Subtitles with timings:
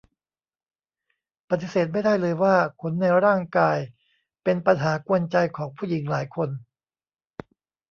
[1.49, 3.77] ปฎิเสธไม่ได้เลยว่าขนในร่างกาย
[4.43, 6.49] เป็นปัญหากวนใจของผู้หญิงหลายคน